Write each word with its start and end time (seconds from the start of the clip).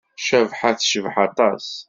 Cabḥa 0.27 0.71
tecbeḥ 0.77 1.15
aṭas. 1.27 1.65